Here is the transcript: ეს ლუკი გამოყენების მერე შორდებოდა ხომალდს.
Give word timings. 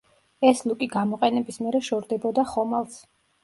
ეს 0.51 0.63
ლუკი 0.71 0.87
გამოყენების 0.95 1.61
მერე 1.67 1.85
შორდებოდა 1.91 2.49
ხომალდს. 2.57 3.01